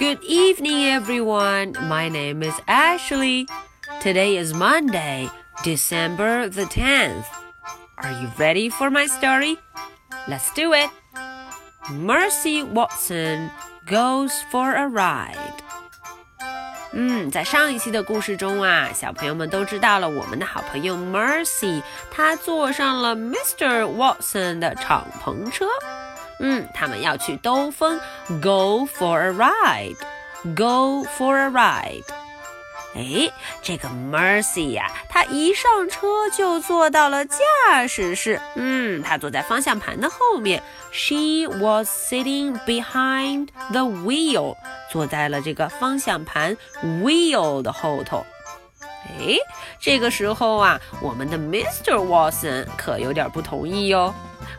[0.00, 1.74] Good evening, everyone.
[1.88, 3.46] My name is Ashley.
[4.00, 5.28] Today is Monday,
[5.62, 7.26] December the 10th.
[7.98, 9.58] Are you ready for my story?
[10.28, 10.88] Let's do it.
[11.90, 13.50] Mercy Watson
[13.86, 15.54] goes for a ride.
[16.92, 23.84] 嗯，在上一期的故事中啊，小朋友们都知道了我们的好朋友 Mercy，她坐上了 Mr.
[23.84, 25.66] Watson 的敞篷车。
[26.41, 27.99] 嗯，他们要去兜风
[28.41, 32.03] ，Go for a ride，Go for a ride。
[32.93, 38.41] 哎，这个 Mercy 呀，她一上车就坐到了驾驶室。
[38.55, 40.61] 嗯，她坐在方向盘的后面。
[40.91, 44.57] She was sitting behind the wheel，
[44.91, 48.25] 坐在了这个方向盘 wheel 的后头。
[49.05, 49.37] 哎，
[49.79, 51.95] 这个时候啊，我们的 Mr.
[51.95, 54.13] Watson 可有点不同意哟。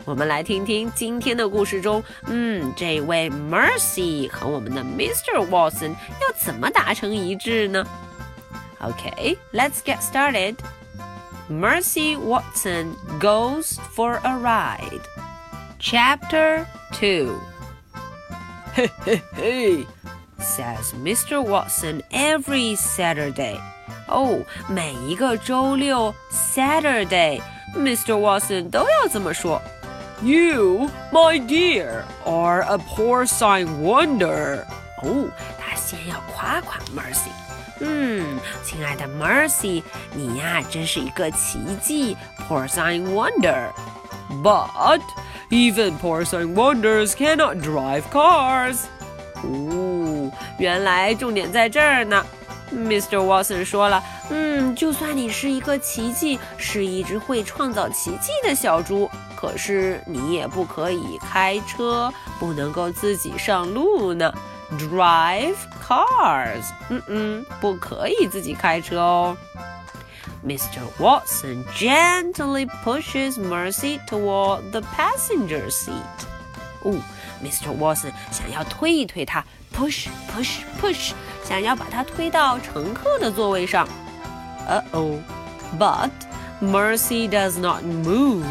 [0.05, 5.45] 我们来听听今天的故事中，嗯，这位 Mercy 和我们的 Mr.
[5.49, 7.85] Watson 要怎么达成一致呢？
[8.79, 10.55] Okay, let's get started.
[11.49, 15.01] Mercy Watson goes for a ride.
[15.79, 17.35] Chapter 2
[18.73, 19.85] Hey, hey, hey,
[20.39, 21.41] says Mr.
[21.41, 23.59] Watson every Saturday.
[24.07, 28.13] 哦，每一个周六 Saturday，Mr.
[28.15, 29.61] Watson 都要这么说。
[30.21, 34.65] you, my dear, are a porcine wonder.
[35.03, 35.29] 哦，
[35.59, 37.29] 他先要夸夸 Mercy。
[37.79, 42.17] 嗯，亲爱的 Mercy，你呀真是一个奇迹，
[42.49, 45.01] porcine wonder。But
[45.49, 48.85] even porcine wonders cannot drive cars.
[49.43, 52.25] 哦，原来重点在这儿呢。
[52.72, 53.18] Mr.
[53.18, 59.10] Watson 说了，嗯，就算你是一个奇迹，是一只会创造奇迹的小猪。
[59.36, 64.32] 可是你也不可以开车，不能够自己上路呢。
[64.78, 65.56] Drive
[65.86, 69.36] cars，嗯嗯，不可以自己开车哦。
[70.46, 70.80] Mr.
[70.98, 75.92] Watson gently pushes Mercy toward the passenger seat.
[76.82, 76.94] 哦
[77.44, 77.76] ，Mr.
[77.78, 79.44] Watson 想要推一推他
[79.75, 81.11] ，push push push，
[81.43, 83.87] 想要把他推到乘客的座位上。
[84.67, 86.09] Uh oh，but
[86.61, 88.43] Mercy does not move.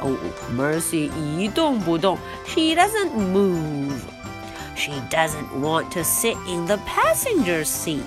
[0.00, 0.12] Oh,
[0.54, 2.18] Mercy 一动不动。
[2.46, 3.92] She doesn't move.
[4.76, 8.02] She doesn't want to sit in the passenger seat.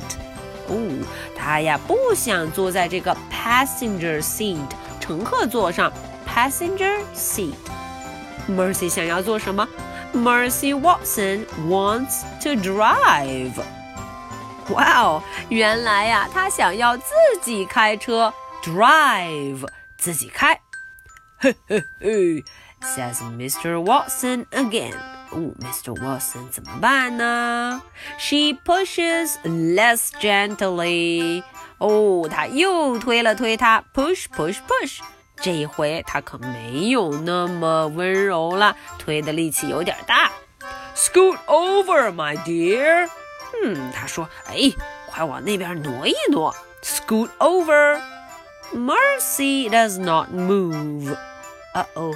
[0.68, 1.04] 哦，
[1.36, 4.70] 她呀不想坐在这个 passenger seat
[5.00, 5.92] 乘客座上
[6.28, 9.68] passenger seat。Mercy 想要做什么
[10.14, 13.54] ？Mercy Watson wants to drive.
[14.70, 20.60] 哇哦，原来呀，她想要自己开车，drive 自 己开。
[22.82, 23.84] says Mr.
[23.84, 24.94] Watson again.
[25.32, 25.94] 哦，Mr.
[25.96, 27.82] Watson 怎么办呢？
[28.18, 31.44] She pushes less gently.
[31.78, 35.00] 哦，他又推了推他，push push push。
[35.42, 40.32] 这一回他可没有那么温柔了，推的力气有点大。
[40.96, 43.10] Scoot over, my dear.
[43.64, 44.72] 嗯，他说，哎，
[45.08, 46.54] 快往那边挪一挪。
[46.82, 48.02] Scoot over.
[48.74, 51.16] Mercy does not move.
[51.74, 52.16] Uh oh,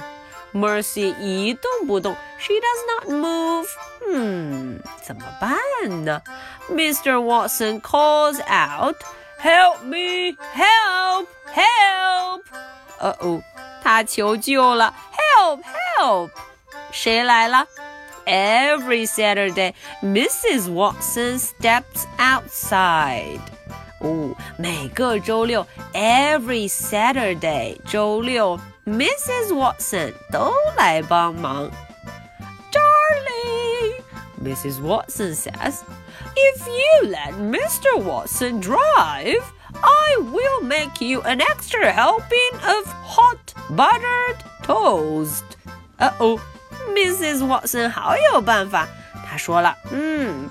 [0.52, 3.66] Mercy 一动不动，She does not move.
[4.06, 5.58] 嗯，怎么办
[6.04, 6.22] 呢？
[6.70, 7.18] Mr.
[7.20, 8.96] Watson calls out,
[9.40, 10.36] "Help me!
[10.54, 11.26] Help!
[11.52, 12.42] Help!"
[13.00, 13.42] Uh oh，
[13.82, 15.62] 他求救了，Help!
[15.98, 16.30] Help!
[16.90, 17.66] 谁来了？
[18.26, 20.72] Every Saturday, Mrs.
[20.72, 23.40] Watson steps outside.
[24.00, 28.58] 哦，每个周六，every Saturday，周六。
[28.86, 29.48] Mrs.
[29.52, 31.70] Watson 都来帮忙。
[32.70, 34.02] Darling,
[34.42, 34.78] Mrs.
[34.82, 35.82] Watson says,
[36.36, 37.96] if you let Mr.
[37.96, 39.42] Watson drive,
[39.80, 45.44] I will make you an extra helping of hot buttered toast.
[45.98, 46.40] Uh oh,
[46.94, 47.46] Mrs.
[47.46, 48.86] Watson 好有办法。
[49.28, 50.48] 她说了，嗯，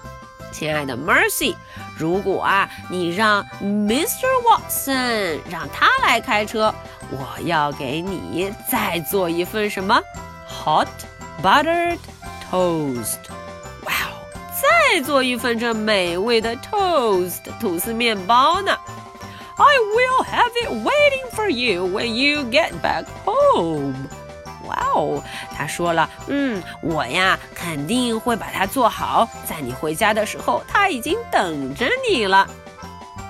[0.51, 1.55] 亲爱的 Mercy，
[1.97, 4.25] 如果啊你让 Mr.
[4.43, 6.73] Watson 让他来开车，
[7.11, 10.01] 我要给你再做一份什么？
[10.47, 10.87] Hot
[11.41, 11.99] buttered
[12.51, 13.19] toast。
[13.85, 14.13] 哇哦，
[14.61, 18.77] 再做一份这美味的 toast 吐司面包呢
[19.57, 23.93] ！I will have it waiting for you when you get back home。
[24.65, 25.21] 哇哦，
[25.55, 32.47] 他说了，嗯，我呀肯定会把它做好，在你回家的时候，它已经等着你了。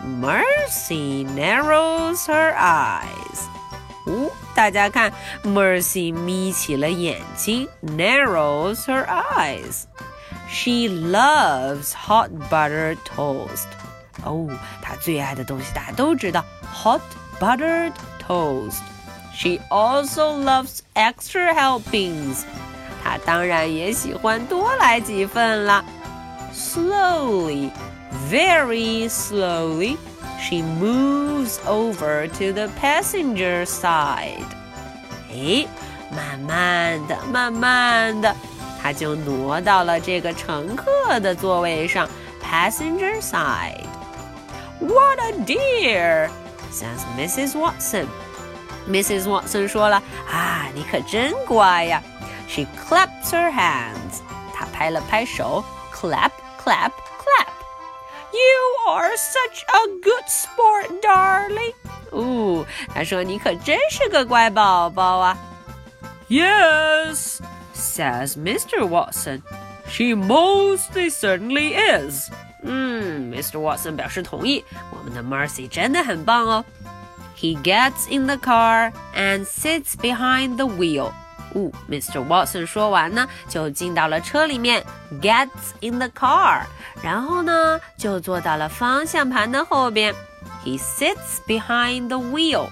[0.06, 3.48] Mercy narrows her eyes。
[4.06, 5.12] 哦，大家看，
[5.44, 9.86] Mercy 眯起了眼睛，narrows her eyes。
[10.50, 13.68] She loves hot buttered toast.
[14.24, 14.48] 哦，
[14.82, 16.44] 她最爱的东西大家都知道，
[16.74, 17.02] hot
[17.40, 17.94] buttered
[18.26, 18.80] toast.
[19.34, 22.44] She also loves extra helpings.
[23.04, 25.84] 她当然也喜欢多来几份了。
[26.54, 27.72] Slowly,
[28.30, 29.98] very slowly,
[30.40, 34.46] she moves over to the passenger side.
[35.32, 35.66] 哎，
[36.16, 38.36] 慢慢的，慢慢的，
[38.82, 42.08] 她就挪到了这个乘客的座位上，
[42.40, 43.87] passenger side.
[44.80, 46.30] What a dear!
[46.72, 47.56] says Mrs.
[47.56, 48.08] Watson.
[48.88, 49.28] Mrs.
[49.28, 52.02] Watson 说了啊，你可真乖呀。
[52.48, 54.22] She claps her hands.
[54.54, 56.32] 她拍了拍手，clap
[56.64, 57.48] clap clap.
[58.32, 61.74] You are such a good sport, darling.
[62.12, 65.38] 哦，她说你可真是个乖宝宝啊。
[66.30, 67.40] Yes,
[67.76, 68.86] says Mr.
[68.88, 69.44] Watson.
[69.88, 72.30] She mostly certainly is.
[72.63, 73.59] 嗯，Mr.
[73.59, 76.65] Watson 表示同意，我们的 Mercy 真的很棒哦。
[77.37, 81.11] He gets in the car and sits behind the wheel.
[81.11, 81.13] wheel。
[81.55, 82.27] 哦，Mr.
[82.27, 84.85] Watson 说完呢，就进到了车里面
[85.23, 85.49] ，gets
[85.81, 86.63] in the car，
[87.03, 90.15] 然后呢，就坐到了方向盘的后边。
[90.65, 92.69] He sits behind the wheel.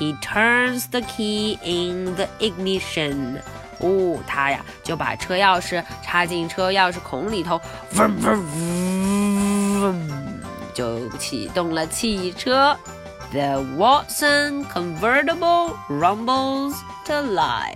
[0.00, 3.40] He turns the key in the ignition。
[3.78, 7.60] 哦，他呀就把车钥匙插进车钥匙孔里头，
[7.94, 8.85] 嗡嗡嗡。
[10.75, 12.77] 就启动了汽车。
[13.31, 16.73] The Watson convertible rumbles
[17.05, 17.75] to life。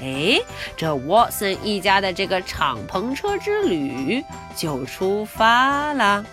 [0.00, 0.40] 哎，
[0.76, 4.24] 这 Watson 一家的这个敞篷车之旅
[4.56, 6.24] 就出发了。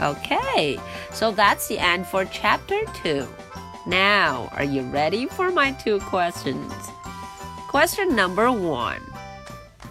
[0.00, 0.78] Okay,
[1.12, 3.26] so that's the end for chapter two.
[3.86, 6.72] Now, are you ready for my two questions?
[7.70, 9.00] Question number one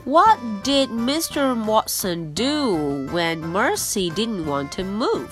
[0.05, 1.55] What did Mr.
[1.65, 5.29] Watson do when Mercy didn't want to move?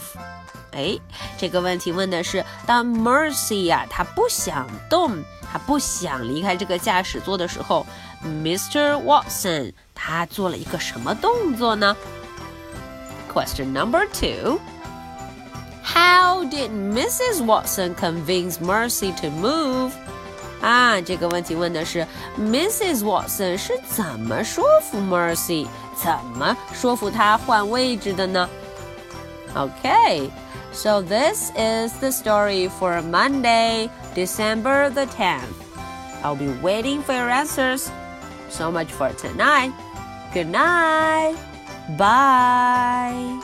[0.72, 1.00] 哎，
[1.38, 7.86] 这个问题问的是，当 Mercy 呀、啊，她不想动，她不想离开这个驾驶座的时候，
[8.24, 9.02] Mr.
[9.04, 11.96] Watson 他做了一个什么动作呢？
[13.34, 14.60] Question number two.
[15.84, 17.44] How did Mrs.
[17.44, 19.92] Watson convince Mercy to move?
[20.62, 22.06] 啊，这个问题问的是
[22.38, 23.04] Mrs.
[23.04, 28.50] Watson 是怎么说服 Mercy，怎么说服她换位置的呢？
[29.56, 30.30] Okay,
[30.72, 35.42] so this is the story for Monday, December the 10th.
[36.24, 37.90] I'll be waiting for your answers.
[38.50, 39.72] So much for tonight.
[40.34, 41.36] Good night.
[41.98, 43.40] Bye.